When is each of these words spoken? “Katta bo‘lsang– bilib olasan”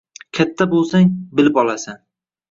“Katta 0.37 0.65
bo‘lsang– 0.71 1.11
bilib 1.41 1.59
olasan” 1.65 2.01